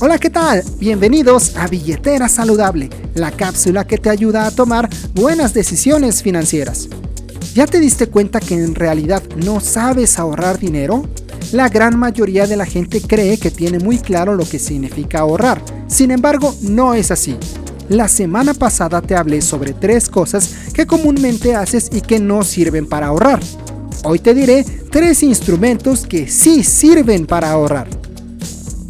[0.00, 0.64] Hola, ¿qué tal?
[0.80, 6.88] Bienvenidos a Billetera Saludable, la cápsula que te ayuda a tomar buenas decisiones financieras.
[7.54, 11.08] ¿Ya te diste cuenta que en realidad no sabes ahorrar dinero?
[11.52, 15.62] La gran mayoría de la gente cree que tiene muy claro lo que significa ahorrar.
[15.86, 17.36] Sin embargo, no es así.
[17.88, 22.86] La semana pasada te hablé sobre tres cosas que comúnmente haces y que no sirven
[22.86, 23.40] para ahorrar.
[24.02, 27.86] Hoy te diré tres instrumentos que sí sirven para ahorrar.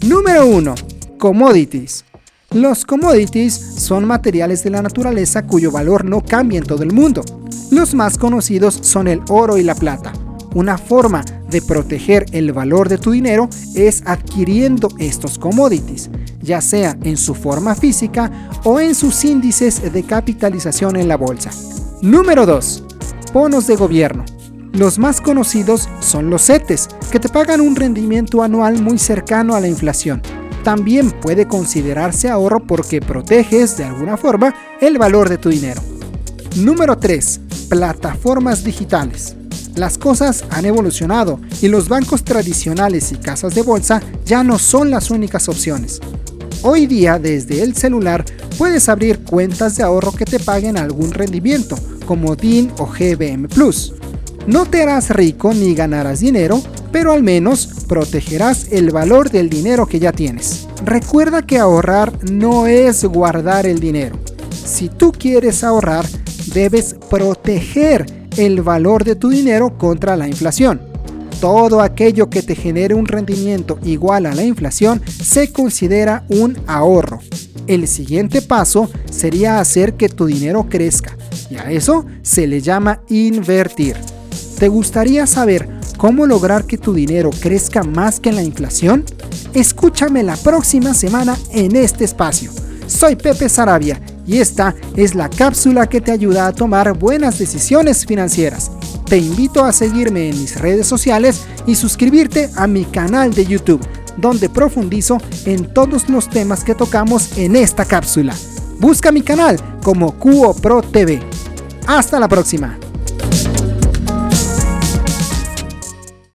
[0.00, 0.93] Número 1
[1.25, 2.05] Commodities.
[2.51, 7.25] Los commodities son materiales de la naturaleza cuyo valor no cambia en todo el mundo.
[7.71, 10.13] Los más conocidos son el oro y la plata.
[10.55, 16.11] Una forma de proteger el valor de tu dinero es adquiriendo estos commodities,
[16.43, 21.51] ya sea en su forma física o en sus índices de capitalización en la bolsa.
[22.03, 22.85] Número 2.
[23.32, 24.27] Bonos de gobierno.
[24.75, 29.61] Los más conocidos son los CETES, que te pagan un rendimiento anual muy cercano a
[29.61, 30.21] la inflación
[30.64, 35.81] también puede considerarse ahorro porque proteges de alguna forma el valor de tu dinero.
[36.57, 37.41] Número 3.
[37.69, 39.37] Plataformas digitales.
[39.77, 44.91] Las cosas han evolucionado y los bancos tradicionales y casas de bolsa ya no son
[44.91, 46.01] las únicas opciones.
[46.62, 48.25] Hoy día desde el celular
[48.57, 51.77] puedes abrir cuentas de ahorro que te paguen algún rendimiento,
[52.07, 53.92] como DIN o GBM Plus.
[54.47, 56.62] No te harás rico ni ganarás dinero,
[56.95, 60.69] pero al menos protegerás el valor del dinero que ya tienes.
[60.84, 64.17] Recuerda que ahorrar no es guardar el dinero.
[64.64, 66.06] Si tú quieres ahorrar,
[66.55, 70.81] debes proteger el valor de tu dinero contra la inflación.
[71.41, 77.19] Todo aquello que te genere un rendimiento igual a la inflación se considera un ahorro.
[77.67, 81.17] El siguiente paso sería hacer que tu dinero crezca
[81.51, 83.97] y a eso se le llama invertir.
[84.61, 89.05] ¿Te gustaría saber cómo lograr que tu dinero crezca más que la inflación?
[89.55, 92.51] Escúchame la próxima semana en este espacio.
[92.86, 98.07] Soy Pepe Sarabia y esta es la cápsula que te ayuda a tomar buenas decisiones
[98.07, 98.70] financieras.
[99.07, 103.86] Te invito a seguirme en mis redes sociales y suscribirte a mi canal de YouTube,
[104.17, 108.35] donde profundizo en todos los temas que tocamos en esta cápsula.
[108.79, 111.20] Busca mi canal como QoPro TV.
[111.86, 112.83] Hasta la próxima.